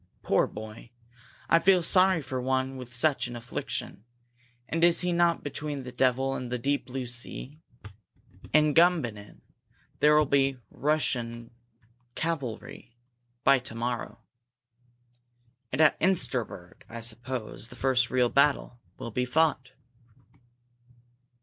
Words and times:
"Poor 0.23 0.47
boy! 0.47 0.89
I 1.47 1.59
feel 1.59 1.83
sorry 1.83 2.23
for 2.23 2.41
one 2.41 2.75
with 2.75 2.91
such 2.91 3.27
an 3.27 3.35
affliction! 3.35 4.03
And 4.67 4.83
is 4.83 5.01
he 5.01 5.13
not 5.13 5.43
between 5.43 5.83
the 5.83 5.91
devil 5.91 6.33
and 6.33 6.51
the 6.51 6.57
deep 6.57 6.87
blue 6.87 7.05
sea? 7.05 7.59
In 8.51 8.73
Gumbinnen 8.73 9.41
there 9.99 10.17
will 10.17 10.25
be 10.25 10.57
Russian 10.71 11.51
cavalry 12.15 12.97
by 13.43 13.59
to 13.59 13.75
morrow 13.75 14.17
and 15.71 15.79
at 15.81 15.99
Insterberg, 16.01 16.81
I 16.89 16.99
suppose, 16.99 17.67
the 17.67 17.75
first 17.75 18.09
real 18.09 18.29
battle 18.29 18.79
will 18.97 19.11
be 19.11 19.25
fought!" 19.25 19.73